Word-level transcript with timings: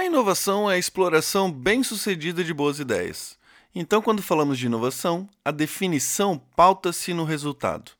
A 0.00 0.04
inovação 0.06 0.70
é 0.70 0.76
a 0.76 0.78
exploração 0.78 1.52
bem-sucedida 1.52 2.42
de 2.42 2.54
boas 2.54 2.80
ideias. 2.80 3.36
Então, 3.74 4.00
quando 4.00 4.22
falamos 4.22 4.58
de 4.58 4.64
inovação, 4.64 5.28
a 5.44 5.50
definição 5.50 6.40
pauta-se 6.56 7.12
no 7.12 7.22
resultado. 7.22 7.92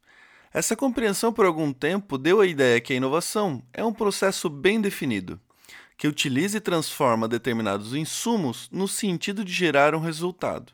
Essa 0.50 0.74
compreensão 0.74 1.30
por 1.30 1.44
algum 1.44 1.74
tempo 1.74 2.16
deu 2.16 2.40
a 2.40 2.46
ideia 2.46 2.80
que 2.80 2.94
a 2.94 2.96
inovação 2.96 3.62
é 3.70 3.84
um 3.84 3.92
processo 3.92 4.48
bem 4.48 4.80
definido, 4.80 5.38
que 5.98 6.08
utiliza 6.08 6.56
e 6.56 6.60
transforma 6.60 7.28
determinados 7.28 7.92
insumos 7.92 8.66
no 8.72 8.88
sentido 8.88 9.44
de 9.44 9.52
gerar 9.52 9.94
um 9.94 10.00
resultado. 10.00 10.72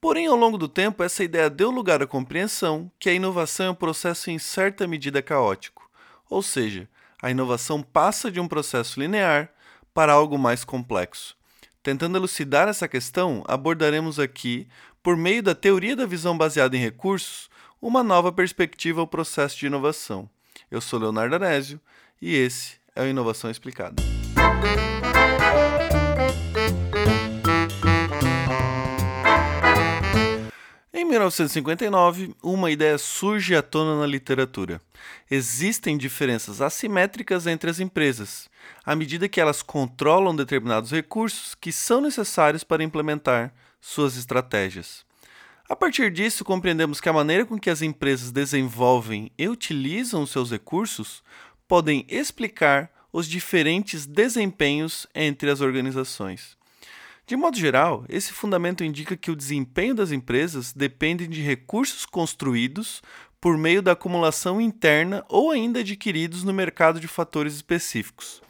Porém, 0.00 0.26
ao 0.26 0.34
longo 0.34 0.58
do 0.58 0.66
tempo, 0.66 1.04
essa 1.04 1.22
ideia 1.22 1.48
deu 1.48 1.70
lugar 1.70 2.02
à 2.02 2.06
compreensão 2.06 2.90
que 2.98 3.08
a 3.08 3.14
inovação 3.14 3.66
é 3.66 3.70
um 3.70 3.76
processo 3.76 4.28
em 4.28 4.40
certa 4.40 4.88
medida 4.88 5.22
caótico, 5.22 5.88
ou 6.28 6.42
seja, 6.42 6.88
a 7.22 7.30
inovação 7.30 7.80
passa 7.80 8.28
de 8.28 8.40
um 8.40 8.48
processo 8.48 8.98
linear 8.98 9.51
para 9.94 10.12
algo 10.12 10.38
mais 10.38 10.64
complexo. 10.64 11.36
Tentando 11.82 12.16
elucidar 12.16 12.68
essa 12.68 12.86
questão, 12.86 13.42
abordaremos 13.46 14.18
aqui, 14.18 14.68
por 15.02 15.16
meio 15.16 15.42
da 15.42 15.54
teoria 15.54 15.96
da 15.96 16.06
visão 16.06 16.36
baseada 16.36 16.76
em 16.76 16.80
recursos, 16.80 17.50
uma 17.80 18.02
nova 18.02 18.30
perspectiva 18.32 19.00
ao 19.00 19.06
processo 19.06 19.58
de 19.58 19.66
inovação. 19.66 20.30
Eu 20.70 20.80
sou 20.80 20.98
Leonardo 20.98 21.34
Anésio 21.34 21.80
e 22.20 22.34
esse 22.36 22.76
é 22.94 23.02
o 23.02 23.06
Inovação 23.06 23.50
Explicada. 23.50 24.02
Em 30.94 31.04
1959, 31.04 32.34
uma 32.42 32.70
ideia 32.70 32.96
surge 32.96 33.56
à 33.56 33.62
tona 33.62 34.00
na 34.00 34.06
literatura. 34.06 34.80
Existem 35.30 35.98
diferenças 35.98 36.60
assimétricas 36.60 37.46
entre 37.46 37.68
as 37.68 37.80
empresas, 37.80 38.48
à 38.84 38.94
medida 38.96 39.28
que 39.28 39.40
elas 39.40 39.62
controlam 39.62 40.34
determinados 40.34 40.90
recursos 40.90 41.54
que 41.54 41.72
são 41.72 42.00
necessários 42.00 42.64
para 42.64 42.82
implementar 42.82 43.52
suas 43.80 44.16
estratégias. 44.16 45.04
A 45.68 45.76
partir 45.76 46.10
disso, 46.10 46.44
compreendemos 46.44 47.00
que 47.00 47.08
a 47.08 47.12
maneira 47.12 47.46
com 47.46 47.58
que 47.58 47.70
as 47.70 47.82
empresas 47.82 48.30
desenvolvem 48.30 49.30
e 49.38 49.48
utilizam 49.48 50.26
seus 50.26 50.50
recursos 50.50 51.22
podem 51.66 52.04
explicar 52.08 52.90
os 53.12 53.26
diferentes 53.26 54.06
desempenhos 54.06 55.06
entre 55.14 55.50
as 55.50 55.60
organizações. 55.60 56.56
De 57.26 57.36
modo 57.36 57.56
geral, 57.56 58.04
esse 58.08 58.32
fundamento 58.32 58.84
indica 58.84 59.16
que 59.16 59.30
o 59.30 59.36
desempenho 59.36 59.94
das 59.94 60.10
empresas 60.10 60.72
depende 60.72 61.26
de 61.26 61.40
recursos 61.40 62.04
construídos 62.04 63.02
por 63.40 63.56
meio 63.56 63.80
da 63.80 63.92
acumulação 63.92 64.60
interna 64.60 65.24
ou 65.28 65.50
ainda 65.50 65.80
adquiridos 65.80 66.44
no 66.44 66.52
mercado 66.52 67.00
de 67.00 67.08
fatores 67.08 67.54
específicos. 67.54 68.42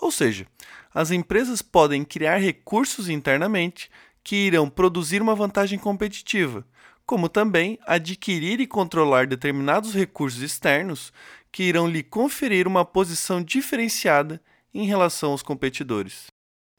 Ou 0.00 0.10
seja, 0.10 0.46
as 0.94 1.10
empresas 1.10 1.60
podem 1.62 2.04
criar 2.04 2.38
recursos 2.38 3.08
internamente 3.08 3.90
que 4.24 4.36
irão 4.36 4.68
produzir 4.68 5.20
uma 5.20 5.34
vantagem 5.34 5.78
competitiva, 5.78 6.66
como 7.06 7.28
também 7.28 7.78
adquirir 7.86 8.60
e 8.60 8.66
controlar 8.66 9.26
determinados 9.26 9.94
recursos 9.94 10.42
externos 10.42 11.12
que 11.52 11.64
irão 11.64 11.88
lhe 11.88 12.02
conferir 12.02 12.66
uma 12.66 12.84
posição 12.84 13.42
diferenciada 13.42 14.40
em 14.72 14.86
relação 14.86 15.32
aos 15.32 15.42
competidores. 15.42 16.26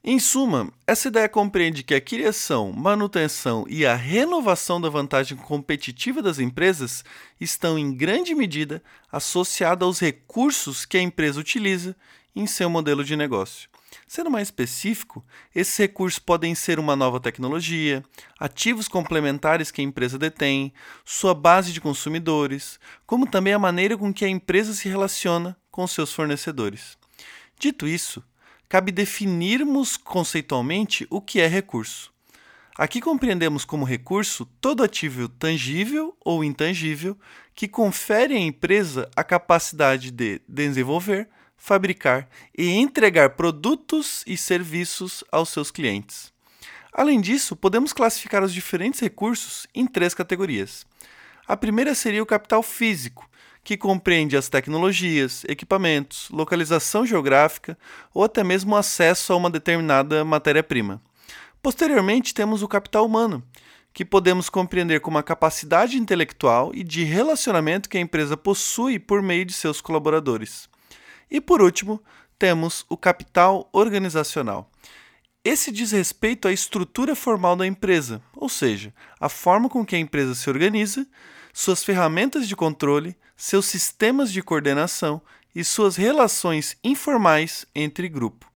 Em 0.04 0.18
suma, 0.18 0.72
essa 0.84 1.06
ideia 1.06 1.28
compreende 1.28 1.84
que 1.84 1.94
a 1.94 2.00
criação, 2.00 2.72
manutenção 2.72 3.64
e 3.68 3.86
a 3.86 3.94
renovação 3.94 4.80
da 4.80 4.88
vantagem 4.88 5.36
competitiva 5.36 6.20
das 6.20 6.40
empresas 6.40 7.04
estão 7.40 7.78
em 7.78 7.94
grande 7.94 8.34
medida 8.34 8.82
associadas 9.12 9.86
aos 9.86 10.00
recursos 10.00 10.84
que 10.84 10.96
a 10.96 11.02
empresa 11.02 11.38
utiliza 11.38 11.94
em 12.34 12.46
seu 12.46 12.68
modelo 12.70 13.04
de 13.04 13.16
negócio. 13.16 13.68
Sendo 14.06 14.30
mais 14.30 14.48
específico, 14.48 15.24
esses 15.54 15.76
recursos 15.76 16.18
podem 16.18 16.54
ser 16.54 16.78
uma 16.78 16.96
nova 16.96 17.20
tecnologia, 17.20 18.02
ativos 18.38 18.88
complementares 18.88 19.70
que 19.70 19.80
a 19.80 19.84
empresa 19.84 20.18
detém, 20.18 20.72
sua 21.04 21.34
base 21.34 21.72
de 21.72 21.80
consumidores, 21.80 22.80
como 23.06 23.26
também 23.26 23.52
a 23.52 23.58
maneira 23.58 23.96
com 23.96 24.12
que 24.12 24.24
a 24.24 24.28
empresa 24.28 24.72
se 24.72 24.88
relaciona 24.88 25.56
com 25.70 25.86
seus 25.86 26.12
fornecedores. 26.12 26.96
Dito 27.58 27.86
isso, 27.86 28.24
cabe 28.68 28.90
definirmos 28.90 29.96
conceitualmente 29.96 31.06
o 31.10 31.20
que 31.20 31.40
é 31.40 31.46
recurso. 31.46 32.12
Aqui 32.76 33.02
compreendemos 33.02 33.66
como 33.66 33.84
recurso 33.84 34.46
todo 34.58 34.82
ativo 34.82 35.28
tangível 35.28 36.16
ou 36.24 36.42
intangível 36.42 37.18
que 37.54 37.68
confere 37.68 38.34
à 38.34 38.38
empresa 38.38 39.10
a 39.14 39.22
capacidade 39.22 40.10
de 40.10 40.40
desenvolver, 40.48 41.28
fabricar 41.62 42.28
e 42.58 42.70
entregar 42.70 43.30
produtos 43.30 44.24
e 44.26 44.36
serviços 44.36 45.22
aos 45.30 45.48
seus 45.48 45.70
clientes. 45.70 46.32
Além 46.92 47.20
disso, 47.20 47.54
podemos 47.54 47.92
classificar 47.92 48.42
os 48.42 48.52
diferentes 48.52 48.98
recursos 48.98 49.68
em 49.72 49.86
três 49.86 50.12
categorias. 50.12 50.84
A 51.46 51.56
primeira 51.56 51.94
seria 51.94 52.20
o 52.20 52.26
capital 52.26 52.64
físico, 52.64 53.30
que 53.62 53.76
compreende 53.76 54.36
as 54.36 54.48
tecnologias, 54.48 55.44
equipamentos, 55.46 56.28
localização 56.30 57.06
geográfica 57.06 57.78
ou 58.12 58.24
até 58.24 58.42
mesmo 58.42 58.74
acesso 58.74 59.32
a 59.32 59.36
uma 59.36 59.48
determinada 59.48 60.24
matéria-prima. 60.24 61.00
Posteriormente, 61.62 62.34
temos 62.34 62.64
o 62.64 62.68
capital 62.68 63.06
humano, 63.06 63.40
que 63.94 64.04
podemos 64.04 64.50
compreender 64.50 65.00
como 65.00 65.16
a 65.16 65.22
capacidade 65.22 65.96
intelectual 65.96 66.72
e 66.74 66.82
de 66.82 67.04
relacionamento 67.04 67.88
que 67.88 67.98
a 67.98 68.00
empresa 68.00 68.36
possui 68.36 68.98
por 68.98 69.22
meio 69.22 69.44
de 69.44 69.52
seus 69.52 69.80
colaboradores. 69.80 70.71
E 71.32 71.40
por 71.40 71.62
último, 71.62 71.98
temos 72.38 72.84
o 72.90 72.96
capital 72.96 73.70
organizacional. 73.72 74.70
Esse 75.42 75.72
diz 75.72 75.90
respeito 75.90 76.46
à 76.46 76.52
estrutura 76.52 77.16
formal 77.16 77.56
da 77.56 77.66
empresa, 77.66 78.22
ou 78.36 78.50
seja, 78.50 78.92
a 79.18 79.30
forma 79.30 79.70
com 79.70 79.84
que 79.84 79.96
a 79.96 79.98
empresa 79.98 80.34
se 80.34 80.50
organiza, 80.50 81.06
suas 81.50 81.82
ferramentas 81.82 82.46
de 82.46 82.54
controle, 82.54 83.16
seus 83.34 83.64
sistemas 83.64 84.30
de 84.30 84.42
coordenação 84.42 85.22
e 85.54 85.64
suas 85.64 85.96
relações 85.96 86.76
informais 86.84 87.64
entre 87.74 88.10
grupo. 88.10 88.52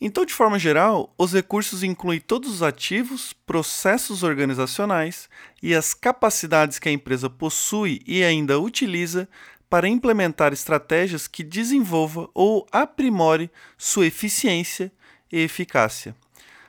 Então, 0.00 0.24
de 0.24 0.32
forma 0.32 0.58
geral, 0.58 1.12
os 1.18 1.32
recursos 1.32 1.82
incluem 1.82 2.20
todos 2.20 2.52
os 2.52 2.62
ativos, 2.62 3.32
processos 3.32 4.22
organizacionais 4.22 5.28
e 5.62 5.74
as 5.74 5.92
capacidades 5.92 6.78
que 6.78 6.88
a 6.88 6.92
empresa 6.92 7.28
possui 7.28 8.00
e 8.06 8.22
ainda 8.22 8.60
utiliza 8.60 9.28
para 9.68 9.88
implementar 9.88 10.52
estratégias 10.52 11.28
que 11.28 11.42
desenvolva 11.42 12.28
ou 12.34 12.66
aprimore 12.72 13.50
sua 13.76 14.06
eficiência 14.06 14.92
e 15.30 15.40
eficácia. 15.40 16.14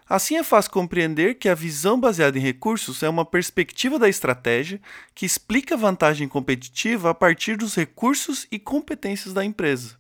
Assim 0.10 0.38
é 0.38 0.44
fácil 0.44 0.72
compreender 0.72 1.36
que 1.36 1.48
a 1.48 1.54
visão 1.54 2.00
baseada 2.00 2.36
em 2.38 2.42
recursos 2.42 3.04
é 3.04 3.10
uma 3.10 3.24
perspectiva 3.24 4.00
da 4.00 4.10
estratégia 4.10 4.82
que 5.14 5.24
explica 5.24 5.76
a 5.76 5.78
vantagem 5.78 6.28
competitiva 6.28 7.12
a 7.12 7.14
partir 7.14 7.56
dos 7.56 7.76
recursos 7.76 8.48
e 8.52 8.58
competências 8.58 9.36
da 9.36 9.46
empresa. 9.46 10.00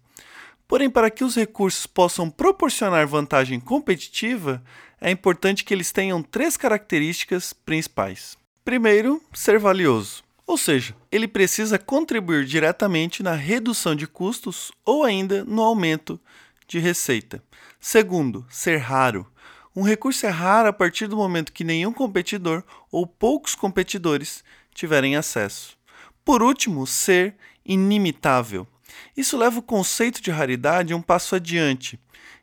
Porém, 0.67 0.89
para 0.89 1.11
que 1.11 1.23
os 1.23 1.35
recursos 1.35 1.85
possam 1.85 2.29
proporcionar 2.29 3.07
vantagem 3.07 3.59
competitiva, 3.59 4.63
é 4.99 5.11
importante 5.11 5.63
que 5.63 5.73
eles 5.73 5.91
tenham 5.91 6.23
três 6.23 6.57
características 6.57 7.53
principais. 7.53 8.35
Primeiro, 8.65 9.21
ser 9.31 9.59
valioso, 9.59 10.23
ou 10.49 10.57
seja, 10.57 10.95
ele 11.11 11.27
precisa 11.27 11.77
contribuir 11.77 12.43
diretamente 12.43 13.21
na 13.21 13.33
redução 13.33 13.95
de 13.95 14.07
custos 14.07 14.71
ou 14.83 15.03
ainda 15.03 15.45
no 15.45 15.61
aumento 15.61 16.19
de 16.67 16.79
receita. 16.79 17.43
Segundo, 17.79 18.43
ser 18.49 18.77
raro 18.77 19.27
um 19.75 19.83
recurso 19.83 20.25
é 20.25 20.29
raro 20.29 20.67
a 20.67 20.73
partir 20.73 21.05
do 21.05 21.15
momento 21.15 21.53
que 21.53 21.63
nenhum 21.63 21.93
competidor 21.93 22.63
ou 22.91 23.05
poucos 23.05 23.53
competidores 23.53 24.43
tiverem 24.73 25.15
acesso. 25.15 25.77
Por 26.25 26.41
último, 26.41 26.87
ser 26.87 27.35
inimitável. 27.63 28.67
Isso 29.15 29.37
leva 29.37 29.59
o 29.59 29.63
conceito 29.63 30.19
de 30.19 30.31
raridade 30.31 30.95
um 30.95 31.01
passo 31.01 31.35
adiante 31.35 31.99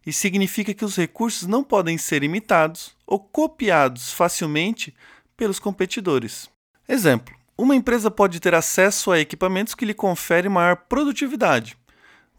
e 0.06 0.12
significa 0.12 0.72
que 0.72 0.84
os 0.84 0.94
recursos 0.94 1.48
não 1.48 1.64
podem 1.64 1.98
ser 1.98 2.22
imitados 2.22 2.94
ou 3.04 3.18
copiados 3.18 4.12
facilmente 4.12 4.94
pelos 5.36 5.58
competidores. 5.58 6.48
Exemplo: 6.88 7.34
uma 7.56 7.74
empresa 7.74 8.10
pode 8.10 8.40
ter 8.40 8.54
acesso 8.54 9.10
a 9.10 9.18
equipamentos 9.18 9.74
que 9.74 9.84
lhe 9.84 9.94
conferem 9.94 10.50
maior 10.50 10.76
produtividade, 10.76 11.76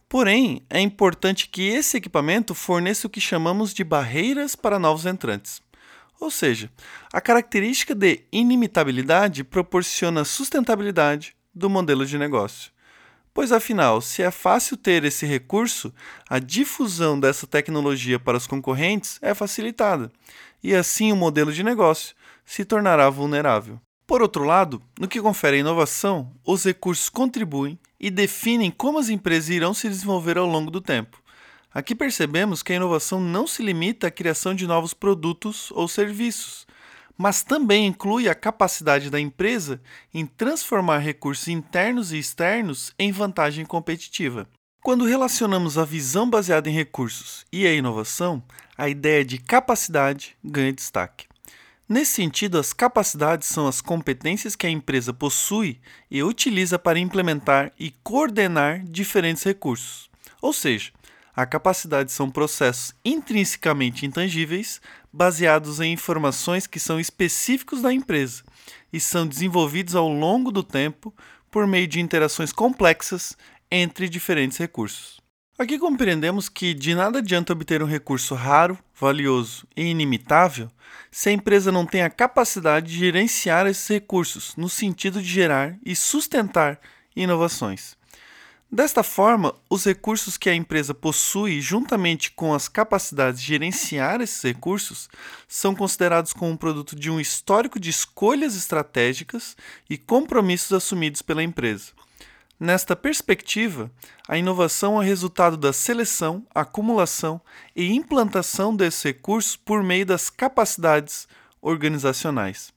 Porém, 0.09 0.65
é 0.69 0.79
importante 0.79 1.49
que 1.49 1.67
esse 1.67 1.97
equipamento 1.97 2.55
forneça 2.55 3.07
o 3.07 3.09
que 3.09 3.19
chamamos 3.19 3.73
de 3.73 3.83
barreiras 3.83 4.55
para 4.55 4.79
novos 4.79 5.05
entrantes. 5.05 5.61
Ou 6.19 6.31
seja, 6.31 6.71
a 7.11 7.19
característica 7.19 7.93
de 7.93 8.23
inimitabilidade 8.31 9.43
proporciona 9.43 10.23
sustentabilidade 10.23 11.35
do 11.53 11.69
modelo 11.69 12.05
de 12.05 12.17
negócio. 12.17 12.71
Pois 13.33 13.51
afinal, 13.51 14.01
se 14.01 14.23
é 14.23 14.31
fácil 14.31 14.77
ter 14.77 15.03
esse 15.03 15.25
recurso, 15.25 15.93
a 16.27 16.39
difusão 16.39 17.19
dessa 17.19 17.45
tecnologia 17.45 18.17
para 18.17 18.37
os 18.37 18.47
concorrentes 18.47 19.19
é 19.21 19.33
facilitada, 19.35 20.09
e 20.63 20.73
assim 20.73 21.11
o 21.11 21.15
modelo 21.15 21.51
de 21.51 21.63
negócio 21.63 22.15
se 22.45 22.63
tornará 22.63 23.09
vulnerável. 23.09 23.79
Por 24.07 24.21
outro 24.21 24.45
lado, 24.45 24.81
no 24.97 25.05
que 25.05 25.21
confere 25.21 25.57
a 25.57 25.59
inovação, 25.59 26.31
os 26.45 26.63
recursos 26.63 27.09
contribuem 27.09 27.77
e 27.99 28.09
definem 28.09 28.71
como 28.71 28.97
as 28.97 29.09
empresas 29.09 29.49
irão 29.49 29.73
se 29.73 29.89
desenvolver 29.89 30.37
ao 30.37 30.47
longo 30.47 30.71
do 30.71 30.79
tempo. 30.79 31.21
Aqui 31.73 31.93
percebemos 31.93 32.63
que 32.63 32.71
a 32.71 32.77
inovação 32.77 33.19
não 33.19 33.45
se 33.45 33.61
limita 33.61 34.07
à 34.07 34.11
criação 34.11 34.55
de 34.55 34.65
novos 34.65 34.93
produtos 34.93 35.71
ou 35.71 35.89
serviços, 35.89 36.65
mas 37.17 37.43
também 37.43 37.85
inclui 37.85 38.29
a 38.29 38.33
capacidade 38.33 39.09
da 39.09 39.19
empresa 39.19 39.81
em 40.13 40.25
transformar 40.25 40.99
recursos 40.99 41.49
internos 41.49 42.13
e 42.13 42.17
externos 42.17 42.93
em 42.97 43.11
vantagem 43.11 43.65
competitiva. 43.65 44.47
Quando 44.81 45.03
relacionamos 45.03 45.77
a 45.77 45.83
visão 45.83 46.29
baseada 46.29 46.69
em 46.69 46.73
recursos 46.73 47.45
e 47.51 47.67
a 47.67 47.73
inovação, 47.73 48.41
a 48.77 48.87
ideia 48.87 49.25
de 49.25 49.37
capacidade 49.37 50.37
ganha 50.41 50.71
destaque. 50.71 51.27
Nesse 51.89 52.15
sentido, 52.15 52.57
as 52.57 52.73
capacidades 52.73 53.47
são 53.47 53.65
as 53.65 53.79
competências 53.79 54.57
que 54.57 54.67
a 54.67 54.69
empresa 54.69 55.13
possui 55.13 55.79
e 56.11 56.21
utiliza 56.21 56.77
para 56.77 56.99
implementar 56.99 57.71
e 57.79 57.91
coordenar 58.03 58.83
diferentes 58.83 59.41
recursos. 59.43 60.09
Ou 60.41 60.51
seja, 60.51 60.91
a 61.33 61.45
capacidade 61.45 62.11
são 62.11 62.29
processos 62.29 62.93
intrinsecamente 63.05 64.05
intangíveis, 64.05 64.81
baseados 65.13 65.79
em 65.79 65.93
informações 65.93 66.67
que 66.67 66.79
são 66.79 66.99
específicos 66.99 67.81
da 67.81 67.93
empresa 67.93 68.43
e 68.91 68.99
são 68.99 69.25
desenvolvidos 69.25 69.95
ao 69.95 70.09
longo 70.09 70.51
do 70.51 70.63
tempo 70.63 71.15
por 71.49 71.65
meio 71.65 71.87
de 71.87 72.01
interações 72.01 72.51
complexas 72.51 73.37
entre 73.71 74.09
diferentes 74.09 74.57
recursos. 74.57 75.21
Aqui 75.59 75.79
compreendemos 75.79 76.49
que 76.49 76.71
de 76.71 76.93
nada 76.93 77.17
adianta 77.17 77.51
obter 77.51 77.81
um 77.81 77.87
recurso 77.87 78.35
raro, 78.35 78.77
valioso 78.93 79.65
e 79.75 79.85
inimitável 79.85 80.69
se 81.09 81.29
a 81.29 81.31
empresa 81.31 81.71
não 81.71 81.83
tem 81.83 82.03
a 82.03 82.11
capacidade 82.11 82.91
de 82.91 82.99
gerenciar 82.99 83.65
esses 83.65 83.87
recursos 83.87 84.55
no 84.55 84.69
sentido 84.69 85.19
de 85.19 85.27
gerar 85.27 85.75
e 85.83 85.95
sustentar 85.95 86.79
inovações. 87.15 87.97
Desta 88.71 89.01
forma, 89.01 89.55
os 89.67 89.83
recursos 89.83 90.37
que 90.37 90.47
a 90.47 90.53
empresa 90.53 90.93
possui, 90.93 91.59
juntamente 91.59 92.29
com 92.33 92.53
as 92.53 92.67
capacidades 92.67 93.41
de 93.41 93.47
gerenciar 93.47 94.21
esses 94.21 94.43
recursos, 94.43 95.09
são 95.47 95.73
considerados 95.73 96.33
como 96.33 96.51
um 96.51 96.57
produto 96.57 96.95
de 96.95 97.09
um 97.09 97.19
histórico 97.19 97.79
de 97.79 97.89
escolhas 97.89 98.55
estratégicas 98.55 99.57
e 99.89 99.97
compromissos 99.97 100.71
assumidos 100.71 101.23
pela 101.23 101.41
empresa. 101.41 101.96
Nesta 102.59 102.95
perspectiva, 102.95 103.91
a 104.27 104.35
inovação 104.35 104.99
é 104.99 105.05
resultado 105.05 105.55
da 105.55 105.71
seleção, 105.71 106.43
acumulação 106.55 107.39
e 107.75 107.93
implantação 107.93 108.75
desses 108.75 109.03
recursos 109.03 109.55
por 109.55 109.83
meio 109.83 110.07
das 110.07 110.31
capacidades 110.31 111.27
organizacionais. 111.61 112.73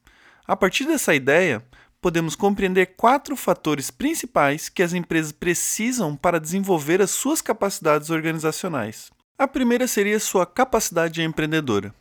A 0.47 0.55
partir 0.55 0.85
dessa 0.85 1.15
ideia, 1.15 1.65
podemos 1.99 2.37
compreender 2.37 2.95
quatro 2.95 3.35
fatores 3.37 3.91
principais 3.91 4.69
que 4.69 4.83
as 4.83 4.93
empresas 4.93 5.33
precisam 5.33 6.15
para 6.15 6.39
desenvolver 6.39 7.01
as 7.01 7.11
suas 7.11 7.41
capacidades 7.41 8.11
organizacionais. 8.11 9.11
A 9.39 9.49
primeira 9.49 9.87
seria 9.87 10.21
sua 10.21 10.45
capacidade 10.45 11.23
empreendedora. 11.23 11.95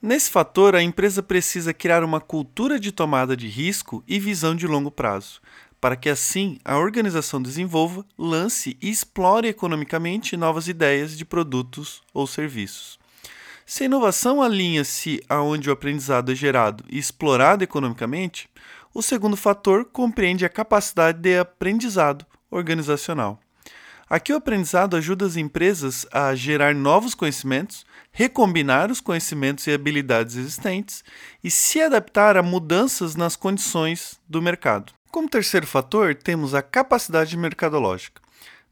Nesse 0.00 0.30
fator, 0.30 0.76
a 0.76 0.82
empresa 0.82 1.22
precisa 1.22 1.74
criar 1.74 2.04
uma 2.04 2.20
cultura 2.20 2.78
de 2.78 2.92
tomada 2.92 3.36
de 3.36 3.48
risco 3.48 4.02
e 4.06 4.20
visão 4.20 4.54
de 4.54 4.64
longo 4.64 4.92
prazo, 4.92 5.40
para 5.80 5.96
que 5.96 6.08
assim 6.08 6.58
a 6.64 6.76
organização 6.76 7.40
desenvolva, 7.40 8.04
lance 8.18 8.76
e 8.80 8.90
explore 8.90 9.48
economicamente 9.48 10.36
novas 10.36 10.68
ideias 10.68 11.16
de 11.16 11.24
produtos 11.24 12.02
ou 12.12 12.26
serviços. 12.26 12.98
Se 13.64 13.82
a 13.82 13.86
inovação 13.86 14.42
alinha-se 14.42 15.22
aonde 15.28 15.68
o 15.68 15.72
aprendizado 15.72 16.32
é 16.32 16.34
gerado 16.34 16.84
e 16.88 16.98
explorado 16.98 17.62
economicamente, 17.62 18.48
o 18.94 19.02
segundo 19.02 19.36
fator 19.36 19.84
compreende 19.84 20.44
a 20.44 20.48
capacidade 20.48 21.18
de 21.18 21.38
aprendizado 21.38 22.24
organizacional. 22.50 23.38
Aqui 24.08 24.32
o 24.32 24.36
aprendizado 24.36 24.96
ajuda 24.96 25.26
as 25.26 25.36
empresas 25.36 26.06
a 26.10 26.34
gerar 26.34 26.74
novos 26.74 27.14
conhecimentos, 27.14 27.84
recombinar 28.10 28.90
os 28.90 29.02
conhecimentos 29.02 29.66
e 29.66 29.72
habilidades 29.72 30.36
existentes 30.36 31.04
e 31.44 31.50
se 31.50 31.78
adaptar 31.82 32.38
a 32.38 32.42
mudanças 32.42 33.14
nas 33.14 33.36
condições 33.36 34.18
do 34.26 34.40
mercado. 34.40 34.97
Como 35.10 35.28
terceiro 35.28 35.66
fator, 35.66 36.14
temos 36.14 36.54
a 36.54 36.60
capacidade 36.60 37.36
mercadológica. 37.36 38.20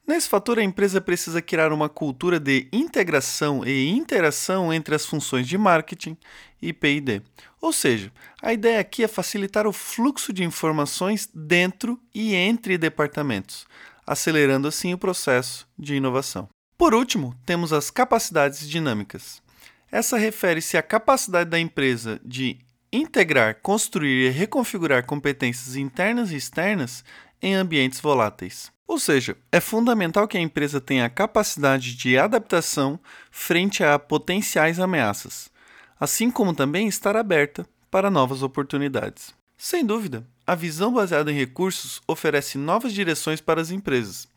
Nesse 0.06 0.29
fator, 0.29 0.59
a 0.59 0.62
empresa 0.62 1.00
precisa 1.00 1.43
criar 1.43 1.73
uma 1.73 1.88
cultura 1.88 2.38
de 2.38 2.69
integração 2.73 3.67
e 3.67 3.88
interação 3.88 4.73
entre 4.73 4.94
as 4.94 5.05
funções 5.05 5.49
de 5.49 5.59
marketing 5.59 6.17
e 6.61 6.73
PD. 6.73 7.23
Ou 7.61 7.73
seja, 7.73 8.12
a 8.41 8.53
ideia 8.53 8.79
aqui 8.79 9.03
é 9.03 9.09
facilitar 9.09 9.67
o 9.67 9.73
fluxo 9.73 10.33
de 10.33 10.44
informações 10.44 11.29
dentro 11.35 11.99
e 12.15 12.35
entre 12.35 12.79
departamentos, 12.79 13.67
acelerando 14.06 14.69
assim 14.69 14.93
o 14.94 14.99
processo 14.99 15.67
de 15.77 15.97
inovação. 15.97 16.49
Por 16.79 16.94
último, 16.94 17.35
temos 17.44 17.73
as 17.73 17.91
capacidades 17.91 18.69
dinâmicas. 18.69 19.43
Essa 19.91 20.19
refere-se 20.19 20.77
à 20.77 20.82
capacidade 20.82 21.49
da 21.49 21.59
empresa 21.59 22.21
de 22.25 22.59
integrar, 22.96 23.60
construir 23.62 24.26
e 24.26 24.31
reconfigurar 24.31 25.04
competências 25.04 25.76
internas 25.76 26.31
e 26.31 26.37
externas 26.37 27.04
em 27.40 27.54
ambientes 27.54 28.00
voláteis. 28.00 28.72
Ou 28.87 28.98
seja, 28.98 29.37
é 29.50 29.60
fundamental 29.60 30.28
que 30.28 30.38
a 30.38 30.40
empresa 30.40 30.81
tenha 30.81 31.04
a 31.04 31.10
capacidade 31.10 31.96
de 31.96 32.16
adaptação 32.16 33.00
frente 33.31 33.82
a 33.82 33.98
potenciais 33.98 34.78
ameaças, 34.78 35.50
assim 35.98 36.31
como 36.31 36.54
também 36.54 36.87
estar 36.87 37.16
aberta 37.16 37.66
para 37.90 38.10
novas 38.10 38.43
oportunidades. 38.43 39.34
Sem 39.56 39.84
dúvida, 39.84 40.26
a 40.46 40.54
visão 40.54 40.93
baseada 40.93 41.32
em 41.32 41.34
recursos 41.34 42.00
oferece 42.06 42.58
novas 42.58 42.93
direções 42.93 43.40
para 43.40 43.60
as 43.60 43.70
empresas. 43.70 44.28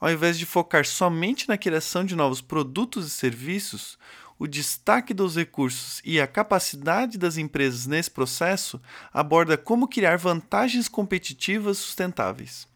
Ao 0.00 0.10
invés 0.10 0.38
de 0.38 0.46
focar 0.46 0.86
somente 0.86 1.48
na 1.48 1.58
criação 1.58 2.04
de 2.04 2.14
novos 2.14 2.40
produtos 2.40 3.06
e 3.06 3.10
serviços, 3.10 3.98
o 4.38 4.46
destaque 4.46 5.12
dos 5.12 5.36
recursos 5.36 6.00
e 6.04 6.20
a 6.20 6.26
capacidade 6.26 7.18
das 7.18 7.36
empresas 7.36 7.86
nesse 7.86 8.10
processo 8.10 8.80
aborda 9.12 9.56
como 9.56 9.88
criar 9.88 10.16
vantagens 10.16 10.88
competitivas 10.88 11.78
sustentáveis. 11.78 12.68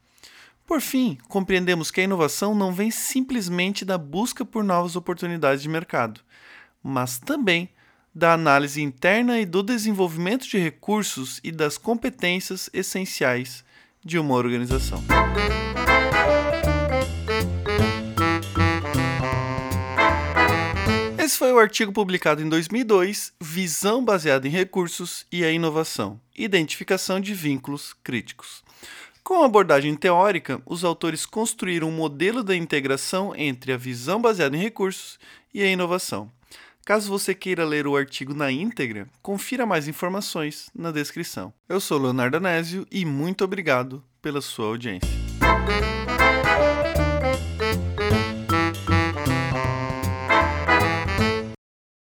Por 0.66 0.80
fim, 0.80 1.18
compreendemos 1.28 1.90
que 1.90 2.00
a 2.00 2.04
inovação 2.04 2.54
não 2.54 2.72
vem 2.72 2.90
simplesmente 2.90 3.84
da 3.84 3.98
busca 3.98 4.44
por 4.44 4.64
novas 4.64 4.96
oportunidades 4.96 5.62
de 5.62 5.68
mercado, 5.68 6.20
mas 6.82 7.18
também 7.18 7.68
da 8.14 8.32
análise 8.32 8.82
interna 8.82 9.38
e 9.38 9.46
do 9.46 9.62
desenvolvimento 9.62 10.46
de 10.46 10.58
recursos 10.58 11.40
e 11.42 11.50
das 11.50 11.78
competências 11.78 12.68
essenciais 12.72 13.64
de 14.04 14.18
uma 14.18 14.34
organização. 14.34 15.02
Esse 21.32 21.38
foi 21.38 21.50
o 21.50 21.58
artigo 21.58 21.90
publicado 21.92 22.42
em 22.42 22.48
2002, 22.50 23.32
Visão 23.40 24.04
baseada 24.04 24.46
em 24.46 24.50
recursos 24.50 25.24
e 25.32 25.42
a 25.42 25.50
inovação, 25.50 26.20
identificação 26.36 27.18
de 27.18 27.32
vínculos 27.32 27.94
críticos. 28.04 28.62
Com 29.24 29.42
a 29.42 29.46
abordagem 29.46 29.94
teórica, 29.94 30.60
os 30.66 30.84
autores 30.84 31.24
construíram 31.24 31.88
um 31.88 31.92
modelo 31.92 32.44
da 32.44 32.54
integração 32.54 33.34
entre 33.34 33.72
a 33.72 33.78
visão 33.78 34.20
baseada 34.20 34.54
em 34.54 34.60
recursos 34.60 35.18
e 35.54 35.62
a 35.62 35.66
inovação. 35.66 36.30
Caso 36.84 37.08
você 37.08 37.34
queira 37.34 37.64
ler 37.64 37.86
o 37.86 37.96
artigo 37.96 38.34
na 38.34 38.52
íntegra, 38.52 39.08
confira 39.22 39.64
mais 39.64 39.88
informações 39.88 40.68
na 40.74 40.90
descrição. 40.90 41.50
Eu 41.66 41.80
sou 41.80 41.98
Leonardo 41.98 42.36
Anésio 42.36 42.86
e 42.92 43.06
muito 43.06 43.42
obrigado 43.42 44.04
pela 44.20 44.42
sua 44.42 44.66
audiência. 44.66 45.08